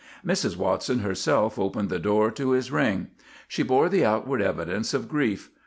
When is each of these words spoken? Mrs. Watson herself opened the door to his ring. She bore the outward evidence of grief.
Mrs. 0.25 0.57
Watson 0.57 1.01
herself 1.01 1.59
opened 1.59 1.89
the 1.89 1.99
door 1.99 2.31
to 2.31 2.53
his 2.53 2.71
ring. 2.71 3.09
She 3.47 3.61
bore 3.61 3.87
the 3.87 4.03
outward 4.03 4.41
evidence 4.41 4.95
of 4.95 5.07
grief. 5.07 5.51